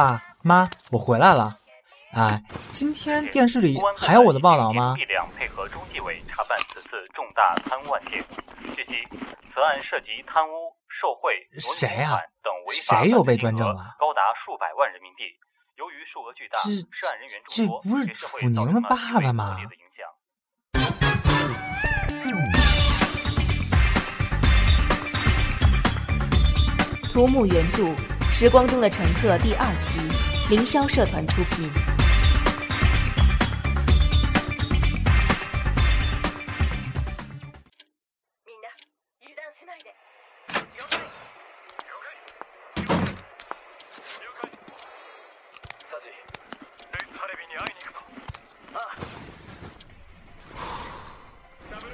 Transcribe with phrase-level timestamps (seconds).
[0.00, 1.52] 爸妈，我回来了。
[2.12, 4.94] 哎，今天电视里还有我的报道吗？
[4.96, 8.24] 力量配合中纪委查办此次重大贪污案件。
[8.74, 9.06] 据悉，
[9.52, 12.16] 此案涉及贪污、受贿、谁啊？
[12.42, 13.94] 等违法谁又被专政了？
[13.98, 15.24] 高达数百万人民币。
[15.76, 16.58] 由于数额巨大，
[16.98, 19.58] 涉案人员众多，这不是楚宁的爸爸吗？
[27.12, 27.82] 图木原著，
[28.40, 29.98] 《时光中的乘客》第二期，
[30.48, 31.70] 凌霄社团出品。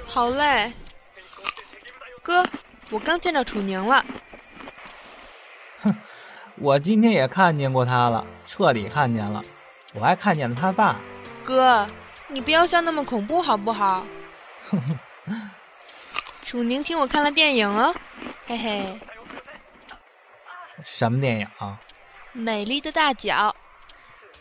[0.07, 0.71] 好累，
[2.23, 2.47] 哥，
[2.89, 4.05] 我刚见着楚宁了。
[6.67, 9.41] 哼，我今天也看见过他了，彻底看见了。
[9.93, 10.99] 我还看见了他爸。
[11.45, 11.87] 哥，
[12.27, 14.05] 你不要笑那么恐怖好不好？
[14.69, 14.99] 哼哼。
[16.43, 17.95] 楚宁听我看了电影哦，
[18.45, 18.99] 嘿嘿。
[20.83, 21.79] 什么电影啊？
[22.33, 23.55] 美丽的大脚。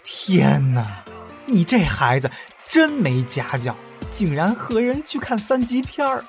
[0.02, 1.04] 天哪，
[1.46, 2.28] 你这孩子
[2.68, 3.74] 真没家教。
[4.10, 6.24] 竟然和人去看三级片儿，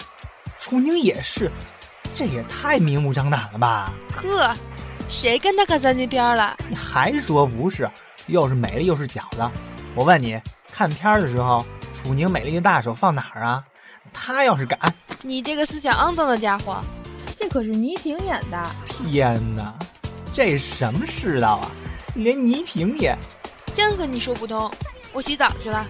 [0.58, 1.52] 楚宁也是，
[2.14, 3.94] 这也太明目张胆了吧！
[4.16, 4.52] 呵，
[5.10, 6.56] 谁跟他看三级片了？
[6.70, 7.90] 你还说不是？
[8.28, 9.50] 又是美丽又是假的。
[9.96, 10.40] 我问你，
[10.72, 13.64] 看片的时候，楚宁美丽的大手放哪儿啊？
[14.14, 14.80] 他要是敢……
[15.22, 16.80] 你这个思想肮脏的家伙，
[17.38, 18.66] 这可是倪萍演的。
[18.86, 19.74] 天哪，
[20.34, 21.72] 这什么世道啊？
[22.16, 23.16] 连倪萍也……
[23.74, 24.70] 真跟你说不通。
[25.14, 25.86] 我洗澡去了。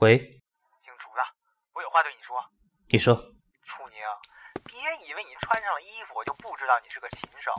[0.00, 1.22] 喂，姓楚的，
[1.74, 2.38] 我有话对你说。
[2.88, 3.98] 你说，楚宁，
[4.64, 7.52] 别以为你穿上了衣服，我就不知道你是个禽兽。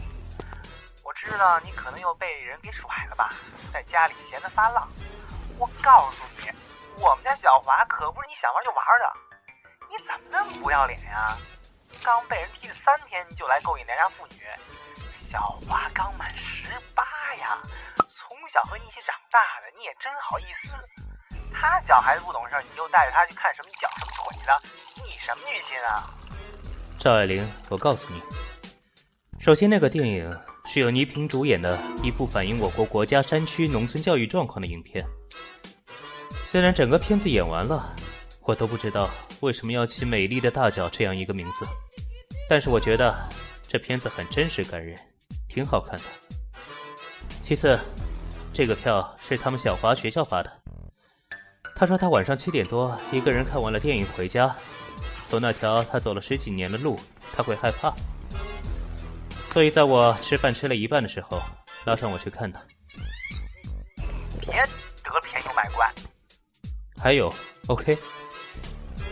[1.03, 3.29] 我知道你可能又被人给甩了吧，
[3.73, 4.87] 在家里闲得发浪。
[5.59, 6.49] 我告诉你，
[7.03, 9.28] 我们家小华可不是你想玩就玩的。
[9.89, 11.35] 你怎么那么不要脸呀？
[12.03, 14.43] 刚被人踢了三天，就来勾引良家妇女。
[15.31, 17.03] 小华刚满十八
[17.35, 17.57] 呀，
[17.97, 20.69] 从小和你一起长大的，你也真好意思。
[21.51, 24.61] 他小孩子不懂事，你就带着他去看什么脚什么腿的，
[25.03, 26.05] 你什么居心啊？
[26.99, 28.21] 赵爱玲，我告诉你，
[29.39, 35.05] 首先那个电影是由倪萍主演的一部反映我国国家山区农村教育状况的影片。
[36.47, 37.95] 虽然整个片子演完了，
[38.49, 39.07] 我都不知道
[39.41, 41.67] 为什么要起“美丽的大脚”这样一个名字，
[42.49, 43.15] 但是我觉得
[43.67, 44.97] 这片子很真实感人，
[45.47, 46.05] 挺好看的。
[47.43, 47.79] 其次，
[48.51, 50.51] 这个票是他们小华学校发的。
[51.75, 54.55] 他说他晚上七点多一个人看完了电影回家，
[55.27, 56.99] 走那条他走了十几年的路，
[57.31, 57.93] 他会害怕，
[59.49, 61.39] 所以在我吃饭吃了一半的时候，
[61.85, 62.59] 拉上我去看他。
[64.39, 65.87] 别得便宜卖乖。
[66.97, 67.31] 还有
[67.67, 67.95] ，OK，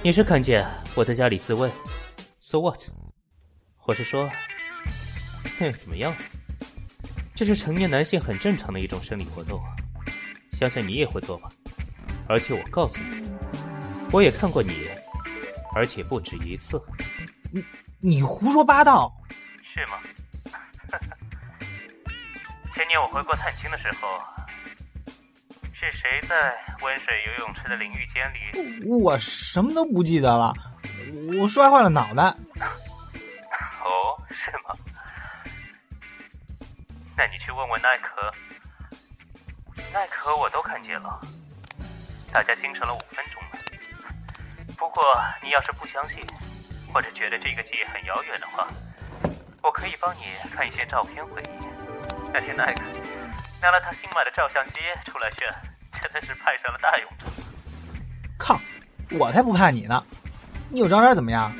[0.07, 1.69] 你是看见我在家里自慰
[2.39, 2.81] ，So what？
[3.83, 4.31] 我是说，
[5.59, 6.15] 那又怎么样？
[7.35, 9.61] 这是成年男性很正常的一种生理活动，
[10.53, 11.49] 想想你也会做吧。
[12.29, 13.29] 而且我告诉你，
[14.09, 14.87] 我也看过你，
[15.75, 16.81] 而且不止一次。
[17.51, 17.61] 你
[17.99, 19.13] 你胡说八道！
[19.73, 19.99] 是吗？
[22.73, 24.07] 前年我回国探亲的时候，
[25.79, 28.83] 是谁在温水游泳池的淋浴间里？
[28.87, 30.51] 我什么都不记得了，
[31.39, 32.23] 我摔坏了脑袋。
[33.83, 34.75] 哦，是吗？
[37.15, 38.33] 那你去问问奈可，
[39.93, 41.21] 奈可我都看见了。
[42.33, 43.59] 大家精神了五分钟了。
[44.75, 45.03] 不过
[45.43, 46.19] 你要是不相信，
[46.91, 48.67] 或者觉得这个记忆很遥远的话，
[49.61, 51.67] 我可以帮你看一些照片回忆。
[52.33, 52.81] 那天奈克
[53.61, 55.49] 拿了他新买的照相机出来炫，
[56.13, 57.29] 真的是派上了大用场。
[58.37, 58.59] 靠！
[59.11, 60.03] 我才不怕你呢！
[60.69, 61.55] 你有照片怎么样？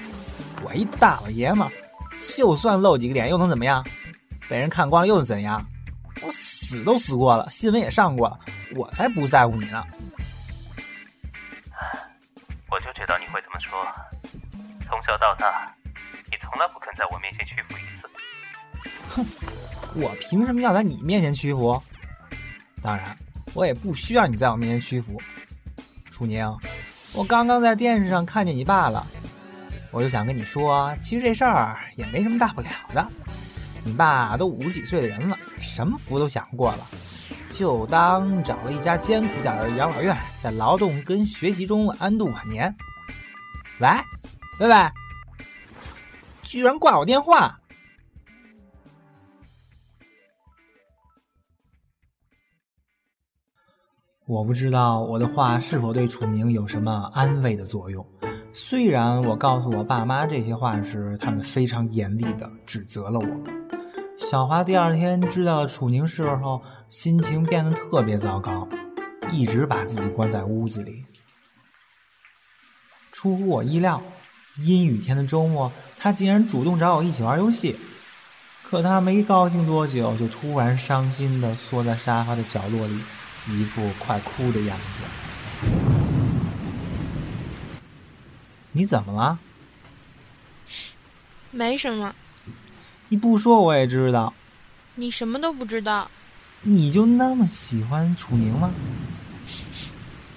[0.64, 1.66] 我一大老爷们，
[2.36, 3.86] 就算露几个点又能怎么样？
[4.50, 5.66] 被人看光了又能怎样？
[6.22, 8.40] 我死都死过了，新闻也上过了，
[8.76, 9.84] 我才不在乎你呢。
[12.70, 13.82] 我就知道你会这么说。
[14.90, 15.74] 从小到大，
[16.32, 18.10] 你从来不肯在我面前屈服一次。
[19.10, 19.26] 哼，
[20.02, 21.82] 我凭什么要在你面前屈服？
[22.82, 23.16] 当然，
[23.54, 25.20] 我也不需要你在我面前屈服。
[26.10, 26.56] 楚宁，
[27.14, 29.06] 我刚刚在电视上看见你爸了，
[29.92, 33.08] 我就想跟你说，其实这事儿也没什么大不了的。
[33.84, 36.80] 你爸都五十几岁的人了，什么福都享过了，
[37.50, 42.76] 就当找了一家艰苦点的养老院，在劳动跟学习中安度晚年。
[43.80, 43.88] 喂，
[44.60, 44.90] 喂喂，
[46.42, 47.60] 居然挂我电话！
[54.28, 58.06] 我不知道我的话是否对楚明有什么安慰的作用。
[58.52, 63.28] 虽然我告诉我爸妈这些话时，他们非常严厉地指责了我。
[64.18, 68.68] 小华第二天知道了楚宁事后，心情变得特别糟糕，
[69.32, 71.06] 一直把自己关在屋子里。
[73.14, 74.02] 出乎我意料，
[74.58, 77.78] 阴雨天的周末，他竟然主动找我一起玩游戏。
[78.62, 83.00] 可他没高兴多久，就突然伤心地缩在沙发的角落里。
[83.50, 85.04] 一副快哭的样子，
[88.72, 89.40] 你怎么了？
[91.52, 92.14] 没什么。
[93.10, 94.34] 你不说我也知道。
[94.96, 96.10] 你什么都不知道。
[96.62, 98.72] 你就那么喜欢楚宁吗？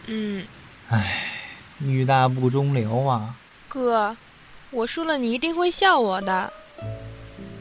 [0.07, 0.45] 嗯。
[0.89, 1.25] 唉，
[1.79, 3.35] 女大不中留啊。
[3.69, 4.17] 哥，
[4.71, 6.53] 我输了你一定会笑我的。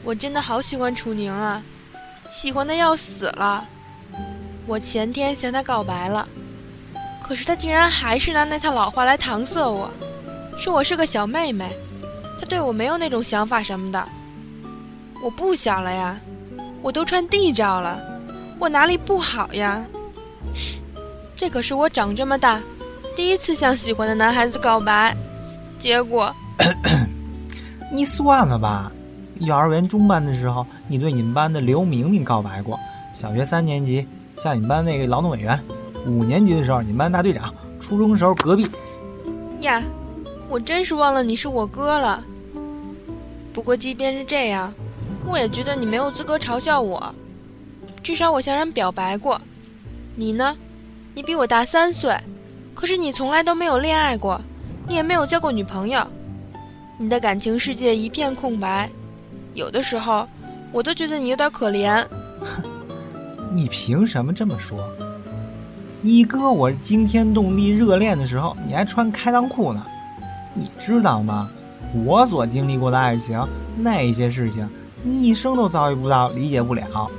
[0.04, 1.62] 我真的好喜欢楚宁啊，
[2.30, 3.66] 喜欢的要死了。
[4.70, 6.28] 我前天向他告白了，
[7.20, 9.90] 可是他竟然还是拿那套老话来搪塞我，
[10.56, 11.68] 说我是个小妹妹，
[12.38, 14.08] 他对我没有那种想法什么的。
[15.24, 16.16] 我不小了呀，
[16.82, 17.98] 我都穿 D 罩了，
[18.60, 19.84] 我哪里不好呀？
[21.34, 22.62] 这可是我长这么大
[23.16, 25.16] 第一次向喜欢的男孩子告白，
[25.80, 26.32] 结果，
[27.90, 28.92] 你算了吧。
[29.40, 32.78] 幼儿园中班的时候，你对你们班的刘明明告白过，
[33.12, 34.06] 小学三年级。
[34.42, 35.62] 像你们班那个劳动委员，
[36.06, 38.66] 五年级的时候你们班大队长，初中时候隔壁。
[39.58, 39.82] 呀，
[40.48, 42.24] 我真是忘了你是我哥了。
[43.52, 44.72] 不过即便是这样，
[45.26, 47.14] 我也觉得你没有资格嘲笑我。
[48.02, 49.38] 至少我向人表白过，
[50.16, 50.56] 你呢？
[51.12, 52.16] 你比我大三岁，
[52.74, 54.40] 可是你从来都没有恋爱过，
[54.86, 56.02] 你也没有交过女朋友，
[56.96, 58.88] 你的感情世界一片空白。
[59.52, 60.26] 有的时候，
[60.72, 62.02] 我都觉得你有点可怜。
[63.52, 64.78] 你凭什么这么说？
[66.00, 69.84] 你哥我惊天动地热恋的时候，你还穿开裆裤呢，
[70.54, 71.50] 你知道吗？
[72.04, 73.44] 我所经历过的爱情，
[73.76, 74.68] 那些事情，
[75.02, 77.10] 你一生都遭遇不到，理解不了。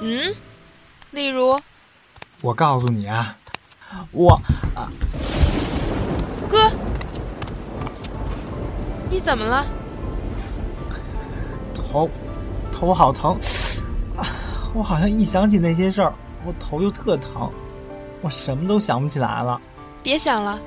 [0.00, 0.32] 嗯，
[1.10, 1.60] 例如，
[2.40, 3.36] 我告诉你啊，
[4.12, 4.40] 我
[4.74, 4.88] 啊，
[6.48, 6.70] 哥，
[9.10, 9.66] 你怎么了？
[11.74, 12.08] 头，
[12.70, 13.36] 头好疼。
[14.76, 16.12] 我好像一想起那些事儿，
[16.44, 17.50] 我头就特疼，
[18.20, 19.58] 我什么都想不起来了。
[20.02, 20.60] 别想了，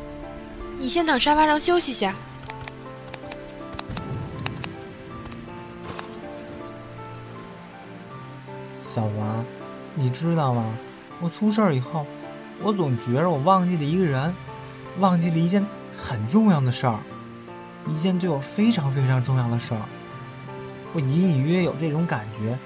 [0.80, 2.16] 你先躺沙发上休息下。
[8.84, 9.46] 小王，
[9.94, 10.66] 你知道吗？
[11.22, 12.04] 我出事儿以后，
[12.64, 14.34] 我总觉着我忘记了一个人，
[14.98, 15.64] 忘记了一件
[15.96, 17.00] 很重要的事儿，
[17.86, 19.82] 一件对我非常非常重要的事儿。
[20.94, 22.58] 我隐隐约有这种感觉。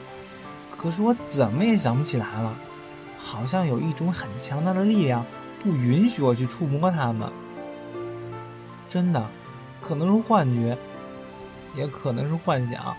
[0.84, 2.54] 可是我怎么也想不起来了，
[3.18, 5.26] 好像有一种很强大的力量
[5.58, 7.32] 不允许我去触摸它们。
[8.90, 9.26] 真的，
[9.82, 10.78] 可能是幻觉，
[11.74, 12.94] 也可能是幻想。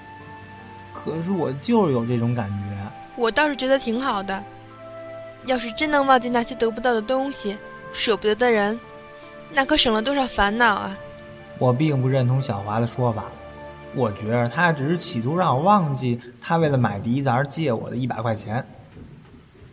[0.94, 2.90] 可是我就是有这种感觉。
[3.16, 4.42] 我倒是觉得挺好的。
[5.44, 7.54] 要是真能忘记那些得不到的东西、
[7.92, 8.80] 舍不得的人，
[9.52, 10.96] 那可省了多少烦恼啊！
[11.58, 13.24] 我并不认同小华的说法。
[13.96, 18.64] 我觉得他只是企图让我忘记他为了买笛子而借我的一百块钱。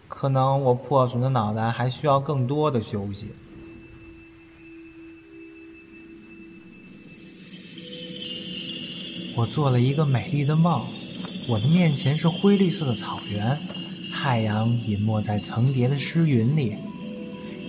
[0.08, 3.34] 可能我破损的脑袋还需要更多的休息。
[9.36, 10.84] 我做了一个美丽的梦，
[11.48, 13.58] 我的面前是灰绿色的草原，
[14.14, 16.76] 太阳隐没在层叠的湿云里，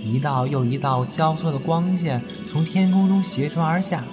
[0.04, 4.04] 一道又一道交错的光线从天空中斜穿而下。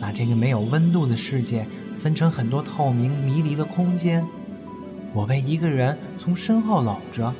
[0.00, 4.26] 把这个没有温度的世界分成很多透明迷离的空间，
[5.12, 7.32] 我被一个人从身后搂着，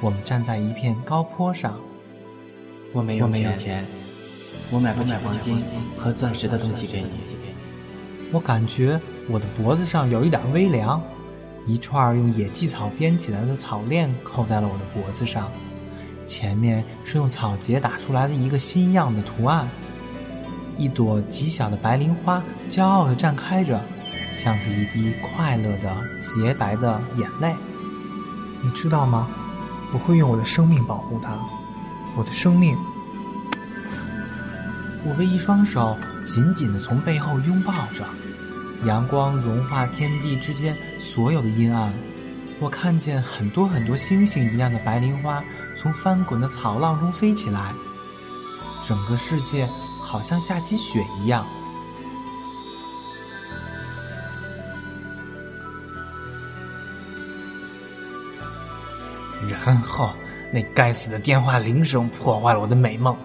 [0.00, 1.80] 我们站在一片高坡上。
[2.92, 3.84] 我没有钱，
[4.70, 5.62] 我买不起黄金
[5.96, 7.08] 和钻石的东西给你。
[8.30, 11.02] 我感觉我的脖子上有一点微凉，
[11.66, 15.50] 一串用野蓟草编起来的草链扣在了我的脖子上，
[16.26, 19.68] 前面是用草结打出来的一个新样的图案。
[20.76, 23.80] 一朵极小的白莲花，骄傲地绽开着，
[24.32, 27.54] 像是一滴快乐的洁白的眼泪。
[28.62, 29.28] 你知道吗？
[29.92, 31.36] 我会用我的生命保护她，
[32.16, 32.76] 我的生命。
[35.04, 38.04] 我被一双手紧紧地从背后拥抱着，
[38.84, 41.92] 阳光融化天地之间所有的阴暗。
[42.60, 45.42] 我看见很多很多星星一样的白莲花
[45.76, 47.74] 从翻滚的草浪中飞起来，
[48.86, 49.68] 整个世界
[50.12, 51.46] 好像下起雪一样。
[59.48, 60.10] 然后，
[60.52, 63.16] 那该死的电话铃声破坏了我的美梦。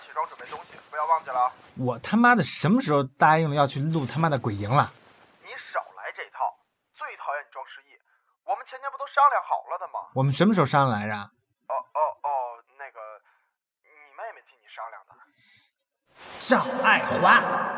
[0.00, 1.52] 起床准备东西，不要忘记了啊。
[1.76, 4.92] 我他妈的什么时候答应了要去录他妈的鬼营了？
[5.42, 6.44] 你少来这套，
[6.94, 7.98] 最讨厌你装失忆。
[8.44, 10.10] 我们前天不都商量好了的吗？
[10.14, 11.14] 我们什么时候商量来着？
[11.14, 12.28] 哦哦哦，
[12.78, 13.00] 那个，
[13.82, 15.14] 你妹妹替你商量的。
[16.40, 17.69] 赵爱华。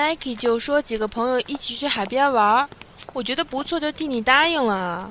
[0.00, 2.66] Nike 就说几个朋友一起去海边玩，
[3.12, 5.10] 我觉得不错，就替你答应了啊。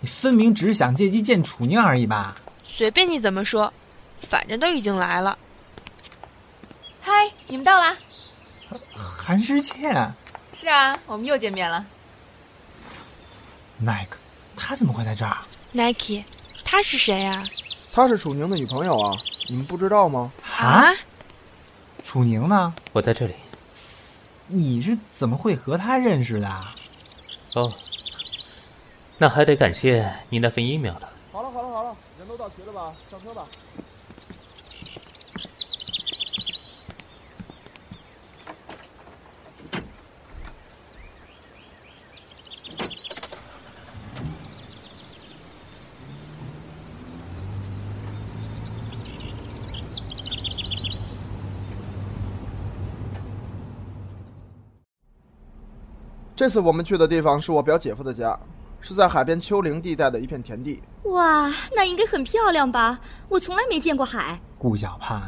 [0.00, 2.36] 你分明只是想借机见楚宁而已吧？
[2.64, 3.72] 随便你怎么说，
[4.28, 5.36] 反正都已经来了。
[7.00, 7.10] 嗨，
[7.48, 7.96] 你们到啦？
[8.94, 10.14] 韩诗倩
[10.52, 11.84] 是啊，我们又见面了。
[13.80, 14.16] ，Nike，
[14.54, 15.36] 他怎么会在这儿
[15.72, 16.22] ？Nike，
[16.64, 17.44] 他是谁呀、
[17.92, 20.30] 她是楚宁的女朋友啊，你们不知道吗？
[20.60, 20.92] 啊？
[22.04, 22.72] 楚宁呢？
[22.92, 23.34] 我在这里。
[24.54, 26.48] 你是怎么会和他认识的？
[27.54, 27.72] 哦，
[29.16, 31.08] 那还得感谢你那份 email 了。
[31.32, 32.92] 好了好了好了，人都到齐了吧？
[33.10, 33.46] 上车吧。
[56.42, 58.36] 这次我们去的地方是我表姐夫的家，
[58.80, 60.82] 是在海边丘陵地带的一片田地。
[61.04, 62.98] 哇，那应该很漂亮吧？
[63.28, 64.40] 我从来没见过海。
[64.58, 65.22] 顾小盼，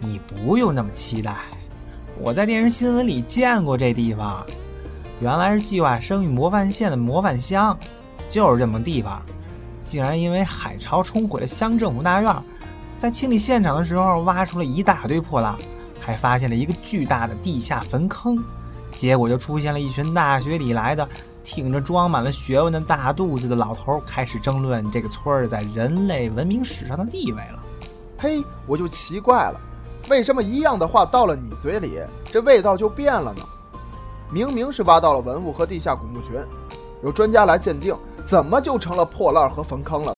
[0.00, 1.36] 你不用那么期待。
[2.18, 4.42] 我在电视新闻里见过这地方，
[5.20, 7.78] 原来是计划生育模范县的模范乡，
[8.30, 9.20] 就是这么个地方。
[9.84, 12.34] 竟然因为海潮冲毁了乡政府大院，
[12.96, 15.54] 在清理现场的时候挖出了一大堆破烂，
[16.00, 18.42] 还发现了一个巨大的地下坟坑。
[18.94, 21.08] 结果就出现了一群大学里来的、
[21.42, 27.62] 挺着装满了学问的大肚子的老头，开始争论这个村儿在人类文明史上的地位了。
[28.18, 29.60] 嘿，我就奇怪了，
[30.08, 33.42] 为什么一样的话到了你嘴里，这味道就变了呢？
[34.30, 36.38] 明明是挖到了文物和地下古墓群，
[37.02, 40.14] 有专家来鉴定，怎么就成了破烂和坟坑了？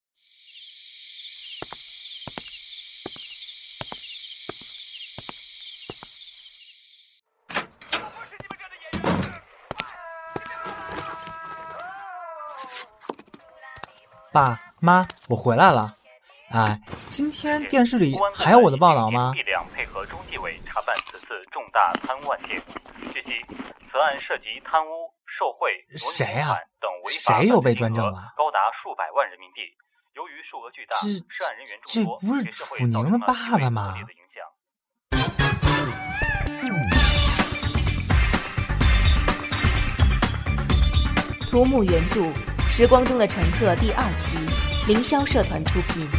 [14.33, 15.93] 爸妈，我回来了。
[16.49, 19.31] 哎，今天电视里还有我的报道吗？
[19.35, 22.59] 力量配合中纪委查办此次重大贪污案件。
[23.13, 23.45] 据悉，
[23.91, 24.89] 此案涉及贪污、
[25.37, 29.61] 受贿、挪用谁啊公款等违法谁又被专政了高达数百万人民币。
[30.15, 30.97] 由于数额巨大，
[31.29, 34.41] 涉案人员众多，不是楚宁的造成了极为爸爸吗恶劣的影响。
[41.51, 42.21] 图木原著
[42.75, 44.35] 《时光中的乘客》第二期，
[44.87, 46.09] 凌霄社团出品。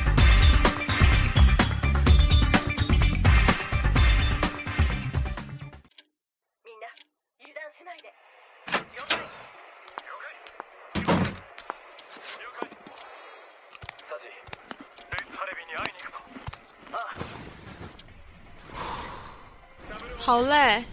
[20.20, 20.84] 好嘞，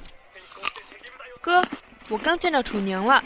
[1.39, 1.63] 哥，
[2.10, 3.24] 我刚见着楚宁了。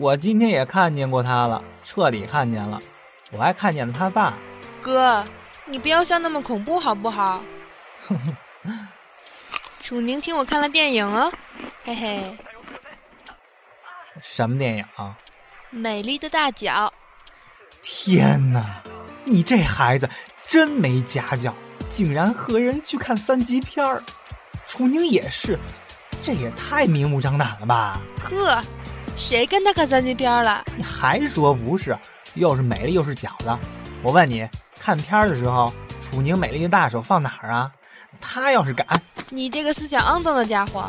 [0.00, 2.80] 我今天也看见过他了，彻底看见了。
[3.32, 4.32] 我还看见了他爸。
[4.80, 5.22] 哥，
[5.66, 7.42] 你不要笑那么恐怖好不好？
[9.82, 11.30] 楚宁听我看了电影哦，
[11.84, 12.38] 嘿嘿，
[14.22, 15.14] 什么电影啊？
[15.68, 16.90] 美丽的大脚。
[17.82, 18.82] 天哪，
[19.26, 20.08] 你这孩子
[20.40, 21.54] 真没家教，
[21.90, 24.02] 竟然和人去看三级片儿。
[24.64, 25.58] 楚宁也是，
[26.22, 28.00] 这也太明目张胆了吧？
[28.24, 28.62] 呵，
[29.20, 30.64] 谁跟他看三级片了？
[30.76, 31.96] 你还说不是？
[32.34, 33.56] 又是美丽又是假的。
[34.02, 34.48] 我问你，
[34.78, 37.70] 看片的时候，楚宁美丽的大手放哪儿啊？
[38.20, 38.86] 他要是敢，
[39.28, 40.88] 你这个思想肮脏的家伙！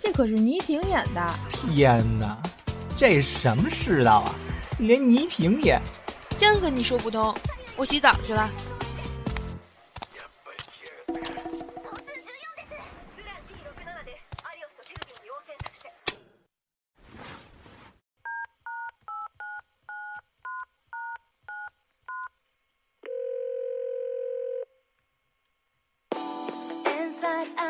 [0.00, 1.34] 这可是倪萍演的。
[1.48, 2.36] 天哪，
[2.96, 4.34] 这什么世道啊？
[4.78, 5.78] 连倪萍也……
[6.38, 7.32] 真跟你说不通。
[7.76, 8.50] 我洗澡去了。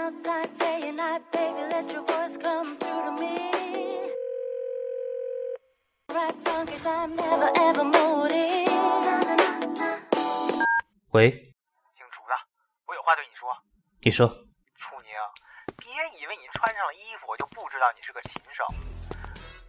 [0.07, 0.13] 喂，
[11.33, 12.39] 姓楚的，
[12.87, 13.51] 我有话对你说。
[14.03, 15.11] 你说，楚宁，
[15.77, 18.65] 别以为你穿上了衣服，我就不知道你是个禽兽。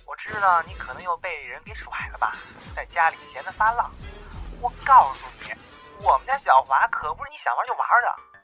[0.05, 2.33] 我知道你可能又被人给甩了吧，
[2.75, 3.89] 在家里闲得发浪。
[4.61, 5.51] 我告诉你，
[6.05, 8.36] 我们家小华可不是你想玩就玩的。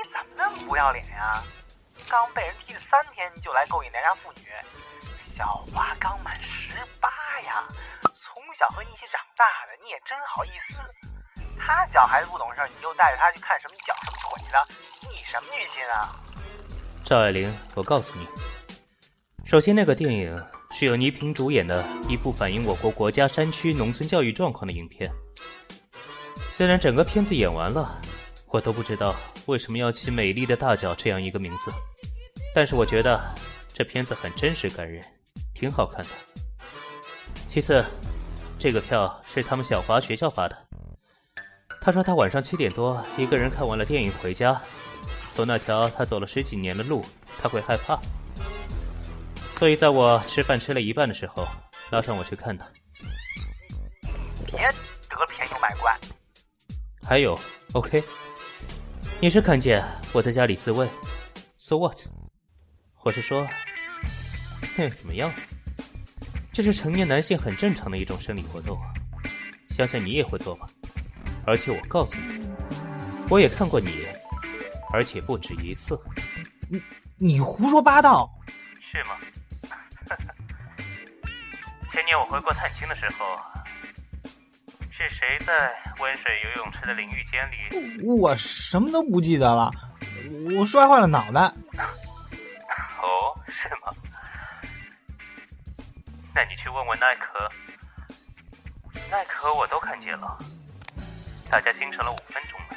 [0.00, 1.44] 你怎么那么不要脸呀？
[2.08, 4.48] 刚被人踢了三天，就来勾引良家妇女。
[5.36, 7.10] 小花刚满十八
[7.42, 7.68] 呀，
[8.02, 10.78] 从小和你一起长大的，你也真好意思。
[11.58, 14.66] 他小孩子不懂事，你就带着他去看什么脚什么腿的，
[15.02, 16.16] 你什么居心啊？
[17.04, 18.26] 赵爱玲，我告诉你，
[19.44, 25.12] 首先那个电影是由倪萍主演的一部反映我国国家山区农村教育状况的影片。
[26.52, 28.00] 虽然整个片子演完了，
[28.52, 29.14] 我都不知道
[29.46, 31.72] 为什么要起“美丽的大脚”这样一个名字，
[32.54, 33.20] 但是我觉得
[33.72, 35.04] 这片子很真实感人，
[35.54, 36.10] 挺好看的。
[37.46, 37.84] 其次，
[38.58, 40.56] 这个票是他们小华学校发的。
[41.80, 44.60] 他说他晚上七点多一个人看完了电影回家，
[45.30, 47.04] 走那条他走了十几年的路，
[47.40, 47.98] 他会害怕，
[49.54, 51.46] 所以在我吃饭吃了一半的时候，
[51.90, 52.66] 拉上我去看他。
[54.44, 55.96] 别得便宜卖乖。
[57.02, 57.38] 还有
[57.72, 58.02] ，OK，
[59.22, 60.88] 你是看见我在家里自慰
[61.58, 62.06] ，So what？
[63.02, 63.46] 我是说，
[64.78, 65.30] 那又怎么样？
[66.54, 68.88] 这是成年男性很正常的一种生理活动啊，
[69.68, 70.66] 相信你也会做吧。
[71.46, 72.48] 而且我告诉你，
[73.28, 74.06] 我也看过你，
[74.90, 76.00] 而且不止一次。
[76.70, 76.82] 你
[77.18, 78.30] 你胡说八道，
[78.90, 79.18] 是吗？
[81.92, 83.36] 前年我回国探亲的时候，
[85.00, 88.04] 是谁在温水游泳池的淋浴间里？
[88.04, 89.70] 我什么都不记得了，
[90.58, 91.40] 我摔坏了脑袋。
[93.00, 93.90] 哦，是吗？
[96.34, 97.50] 那你去问问奈可，
[99.10, 100.36] 奈可我都看见了。
[101.50, 102.76] 大家精神了五分钟了。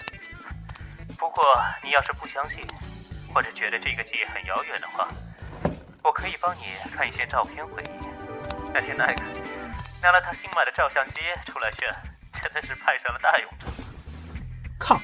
[1.17, 1.43] 不过
[1.83, 2.63] 你要是不相信，
[3.33, 5.09] 或者觉得这个记忆很遥远的话，
[6.01, 6.61] 我可以帮你
[6.95, 8.07] 看一些照片回忆。
[8.73, 9.23] 那天奈克
[10.01, 11.93] 拿了他新买的照相机出来炫，
[12.43, 13.71] 真的是派上了大用场。
[14.77, 15.01] 靠！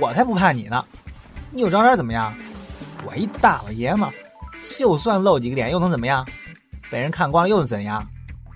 [0.00, 0.84] 我才不怕你呢！
[1.50, 2.36] 你有照片怎么样？
[3.06, 4.12] 我一大老爷们，
[4.78, 6.26] 就算露几个脸又能怎么样？
[6.90, 8.06] 被人看光了又能怎样？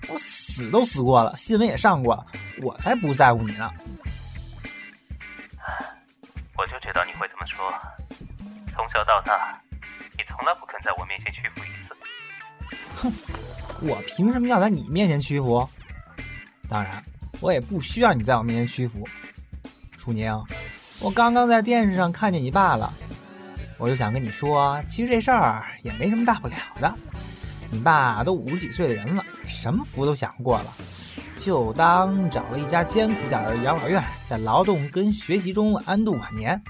[0.09, 2.25] 我死都死过了，新闻也上过了，
[2.61, 3.71] 我才不在乎你呢！
[6.57, 7.73] 我就知道你会这么说。
[8.75, 9.57] 从小到大，
[10.17, 11.95] 你从来不肯在我面前屈服一次。
[12.95, 13.13] 哼，
[13.87, 15.67] 我凭什么要在你面前屈服？
[16.67, 17.01] 当然，
[17.41, 19.07] 我也不需要你在我面前屈服。
[19.97, 20.33] 楚宁，
[20.99, 22.91] 我刚刚在电视上看见你爸了，
[23.77, 26.93] 我就想跟你说，其实这事儿也没什么大不了的。
[27.71, 30.73] 你爸都五十几岁的人了，什么福都享过了。
[31.35, 36.61] 就当找了一家艰苦点的养老院，在劳动跟学习中安度晚年。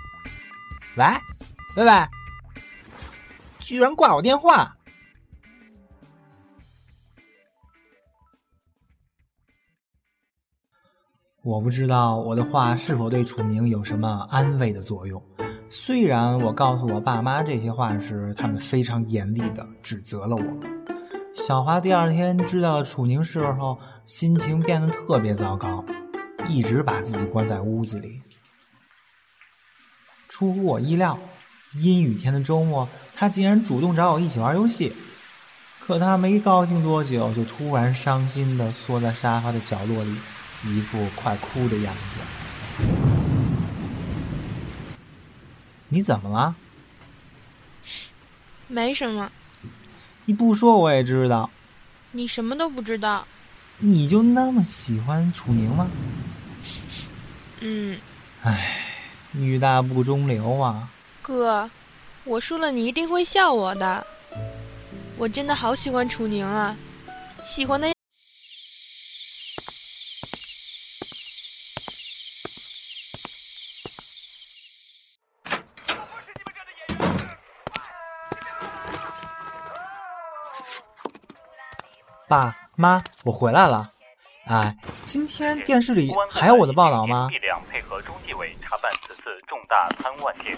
[0.95, 1.05] 喂，
[1.75, 1.91] 喂喂，
[3.59, 4.75] 居然挂我电话！
[11.41, 15.23] 我不知道我的话是否对楚明有什么安慰的作用。
[15.69, 20.43] 虽然我告诉我爸妈这些话时，他们非常严厉的指责了我。
[21.33, 25.85] 小华第二天知道了楚宁事后，心情变得特别糟糕，
[26.49, 28.21] 一直把自己关在屋子里。
[30.27, 31.17] 出乎我意料，
[31.75, 34.91] 阴雨天的周末，他竟然主动找我一起玩游戏。
[35.79, 40.15] 可他没高兴多久，就突然伤心的缩在沙发的角落里，
[40.65, 42.19] 一副快哭的样子。
[45.89, 46.55] 你怎么了？
[48.67, 49.31] 没什么。
[50.25, 51.49] 你不说我也知道，
[52.11, 53.25] 你什么都不知道，
[53.79, 55.89] 你就那么喜欢楚宁吗？
[57.61, 57.99] 嗯，
[58.43, 58.77] 唉，
[59.31, 60.87] 女大不中留啊。
[61.21, 61.69] 哥，
[62.25, 64.05] 我输了你一定会笑我的。
[65.17, 66.77] 我真的好喜欢楚宁啊，
[67.43, 67.98] 喜欢的。
[82.29, 83.89] 爸妈，我回来了。
[84.45, 87.27] 哎，今天电视里还有我的报道吗？
[87.31, 90.55] 力量配合中纪委查办此次重大贪污案件。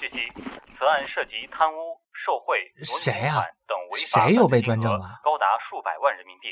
[0.00, 0.32] 据悉，
[0.78, 1.76] 此案涉及贪污、
[2.24, 3.44] 受贿、谁呀？
[3.68, 5.20] 等违法谁又被专政了？
[5.22, 6.48] 高达数百万人民币。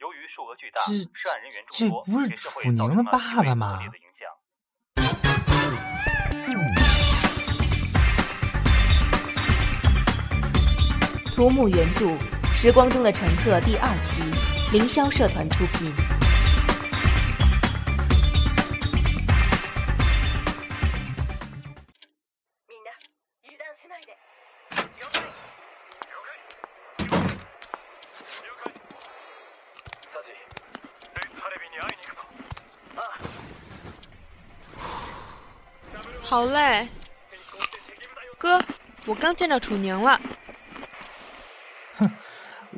[0.00, 0.82] 由于数额巨大，
[1.14, 3.78] 涉案人员众多，这不是楚宁的爸爸吗？
[11.36, 12.06] 图木原著
[12.60, 14.20] 《时光中的乘客》第二期，
[14.72, 15.94] 凌霄社团出品。
[36.24, 36.88] 好累，
[38.36, 38.60] 哥，
[39.06, 40.20] 我刚见着楚宁了。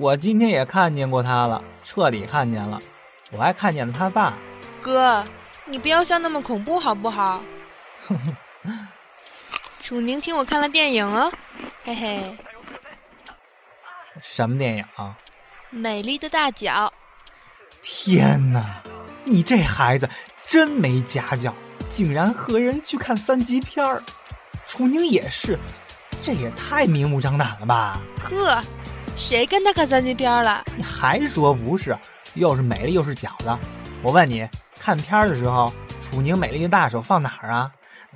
[0.01, 2.81] 哼，我今天也看见过他了，彻底看见了，
[3.33, 4.39] 我还看见了他爸。
[4.81, 5.25] 哥，
[5.67, 7.43] 你不要笑那么恐怖好不好？
[8.09, 8.89] 哼哼，
[9.83, 11.31] 楚宁听我看了电影哦，
[11.85, 12.39] 嘿嘿。
[14.23, 14.85] 什么电影？
[15.71, 16.71] 《美丽的大脚》。
[17.81, 18.83] 天哪，
[19.25, 20.09] 你这孩子
[20.43, 21.55] 真没家教，
[21.89, 24.03] 竟然和人去看三级片儿。
[24.67, 25.59] 楚宁也是，
[26.21, 28.01] 这也太明目张胆了吧？
[28.25, 28.61] 呵。
[29.21, 30.65] 谁跟他看三级片了？
[30.77, 31.97] 你还说不是？
[32.35, 33.57] 又是美丽又是假的。
[34.03, 37.71] 我问你，看片的时候，楚宁美丽的大手放哪儿啊？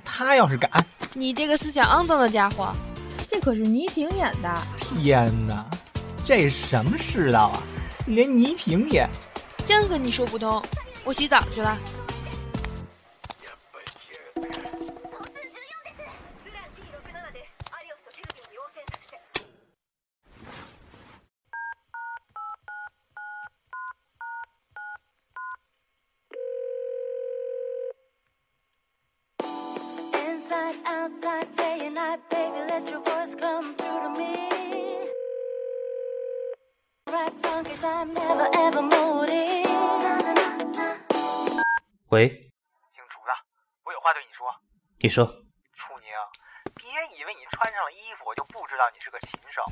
[0.05, 0.71] 他要是敢……
[1.13, 2.73] 你这个思想肮脏的家伙！
[3.29, 4.63] 这可是倪萍演的。
[4.77, 5.65] 天哪，
[6.25, 7.63] 这什么世道啊？
[8.07, 9.07] 连倪萍也……
[9.67, 10.61] 真跟你说不通。
[11.05, 11.77] 我洗澡去了。
[31.05, 31.11] 喂，
[42.29, 43.37] 姓楚的，
[43.85, 44.49] 我有话对你说。
[45.01, 46.09] 你说，楚宁，
[46.75, 46.89] 别
[47.19, 49.63] 以为你穿上了衣服，我就不知道你是个禽兽。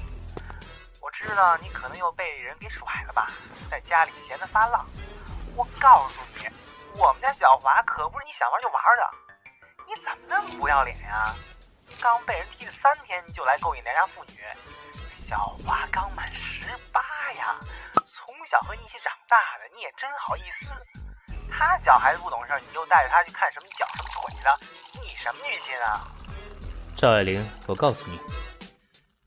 [1.00, 3.28] 我知道你可能又被人给甩了吧，
[3.70, 4.84] 在家里闲得发浪。
[5.56, 6.46] 我告诉你，
[7.00, 9.31] 我们家小华可不是你想玩就玩的。
[9.86, 11.34] 你怎么那么不要脸呀？
[12.00, 14.40] 刚被人踢了三天，就来勾引良家妇女。
[15.28, 17.00] 小花刚满十八
[17.34, 17.58] 呀，
[17.94, 20.66] 从小和你一起长大的，你也真好意思。
[21.50, 24.50] 他小孩子不懂事，你就带着他去看什么脚什么腿的，
[25.00, 26.00] 你什么居心啊？
[26.96, 28.18] 赵爱玲，我告诉你，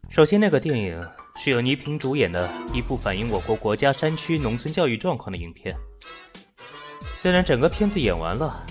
[0.10, 5.76] 首先那个电影是由倪萍主演的一部反映我国国家山区农村教育状况的影片。
[7.18, 8.66] 虽然整个片子演完了，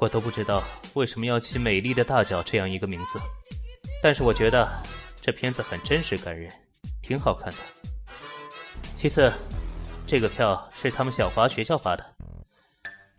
[0.00, 0.62] 我都不知道
[0.94, 3.18] 为什么要起“美丽的大脚”这样一个名字，
[4.02, 4.68] 但是我觉得
[5.20, 6.50] 这片子很真实感人，
[7.02, 7.58] 挺好看的。
[8.94, 9.32] 其次，
[10.06, 12.04] 这个票是他们小华学校发的。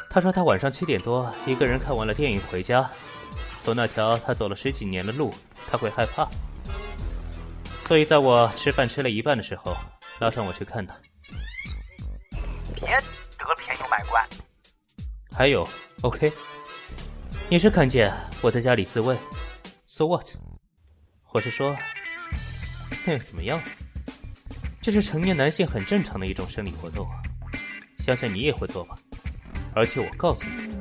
[0.10, 2.90] 他说他晚上七点多一个人看完了电影回家，
[3.60, 5.34] 走那条他走了十几年的路，
[5.70, 6.28] 他会害怕，
[7.86, 9.76] 所以在我吃饭吃了一半的时候，
[10.20, 10.96] 拉上我去看他。
[12.74, 14.26] 别得便宜卖乖。
[15.32, 15.68] 还有
[16.02, 16.32] ，OK，
[17.52, 19.18] 你是看见我在家里自慰
[19.88, 20.36] ，So what？
[21.32, 21.76] 我是说，
[23.04, 23.60] 那又怎么样？
[24.80, 27.18] 这是成年男性很正常的一种生理活动啊，
[27.98, 28.96] 相信你也会做吧。
[29.74, 30.78] 而且我告诉你，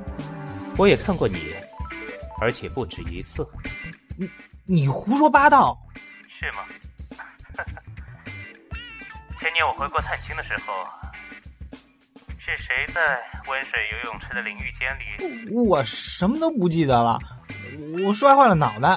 [0.77, 1.55] 我也看过你，
[2.39, 3.49] 而且不止一次。
[4.19, 4.29] 你
[4.67, 5.75] 你胡说八道，
[6.39, 6.67] 是吗？
[9.41, 10.85] 前年我回国探亲的时候，
[12.49, 15.53] 是谁在温水游泳池的淋浴间里？
[15.53, 17.19] 我什么都不记得了，
[18.07, 18.89] 我摔坏了脑袋。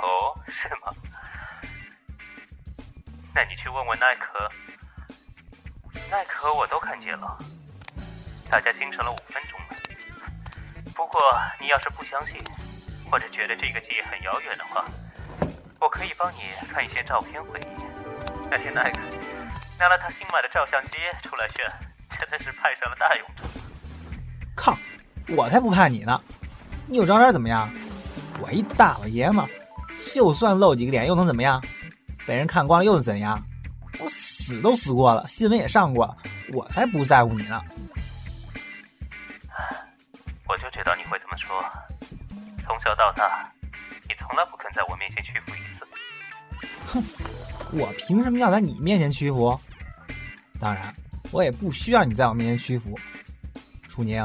[0.00, 0.90] 哦，是吗？
[3.34, 4.50] 那你去问问奈可，
[6.10, 7.36] 奈可我都看见了。
[8.50, 9.76] 大家精神了五分钟了。
[10.94, 11.20] 不过
[11.60, 12.40] 你要是不相信，
[13.10, 14.86] 或者觉得这个记忆很遥远的话，
[15.78, 16.38] 我可以帮你
[16.72, 17.66] 看一些照片回忆。
[18.50, 19.00] 那天奈克
[19.78, 21.70] 拿了他新买的照相机出来炫，
[22.20, 23.48] 真的是派上了大用场。
[24.54, 24.76] 靠！
[25.28, 26.20] 我才不怕你呢！
[26.86, 27.72] 你有照片怎么样？
[28.42, 29.48] 我一大老爷们，
[30.12, 31.62] 就算露几个脸又能怎么样？
[32.26, 33.42] 被人看光了又能怎样？
[34.00, 36.16] 我死都死过了，新闻也上过了，
[36.52, 37.62] 我才不在乎你呢！
[40.46, 41.64] 我就知道你会这么说。
[42.66, 43.50] 从小到大，
[44.08, 45.86] 你从来不肯在我面前屈服一次。
[46.86, 47.04] 哼，
[47.78, 49.58] 我凭什么要在你面前屈服？
[50.58, 50.92] 当然，
[51.30, 52.98] 我也不需要你在我面前屈服。
[53.88, 54.22] 楚宁，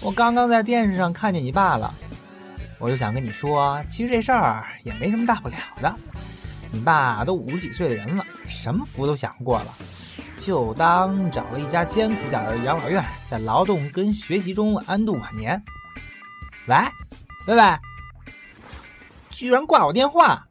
[0.00, 1.92] 我刚刚在电视上看见你爸了，
[2.78, 5.94] 我就想跟你说，其实这事儿也没什么大不了的。
[6.72, 9.74] 你爸都五十几岁的人了，什么福都享过了，
[10.36, 15.60] 就当找了一家艰苦点的养老院，在劳动跟学习中安度晚年。
[16.68, 16.76] 喂，
[17.48, 17.62] 喂喂，
[19.30, 20.46] 居然挂我电话！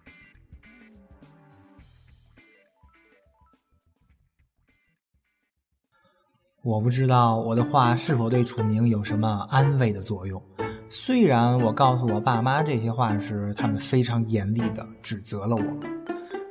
[6.69, 10.39] 我不知道我的话是否对楚宁有什么安慰的作用。
[10.88, 15.63] 虽然我告诉我爸妈这些话时，他们非常严厉地指责了我。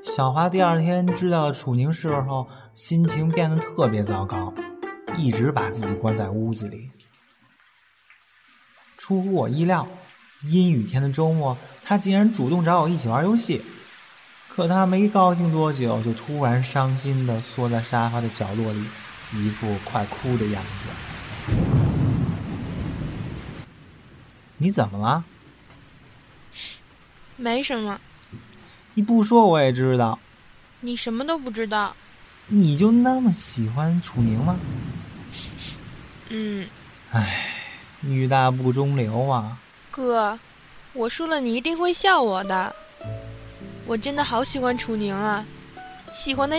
[0.02, 4.52] 小华第二天知道了楚宁事后，心情变得特别糟糕，
[5.16, 6.90] 一直把自己关在屋子里。
[8.96, 9.86] 出乎我意料，
[10.42, 13.62] 阴雨天的周末，他竟然主动找我一起玩游戏。
[14.48, 18.84] 可他没高兴多久，就突然伤心地缩在沙发的角落里。
[19.34, 20.88] 一副快哭的样子，
[24.56, 25.24] 你怎么了？
[27.36, 28.00] 没什么。
[28.94, 30.18] 你不说我也知道。
[30.80, 31.94] 你什么都不知道。
[32.46, 34.58] 你就那么喜欢楚宁吗？
[36.30, 36.66] 嗯。
[37.10, 37.46] 唉，
[38.00, 39.58] 女大不中留啊。
[39.90, 40.38] 哥，
[40.94, 42.74] 我输了，你一定会笑我的。
[43.86, 45.44] 我真的好喜欢楚宁啊，
[46.14, 46.56] 喜欢的。